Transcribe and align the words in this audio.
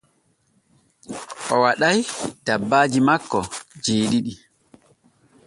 O 1.53 1.55
waɗay 1.63 1.97
dabbaaji 2.45 2.99
makko 3.07 3.39
jeeɗiɗi. 3.83 4.33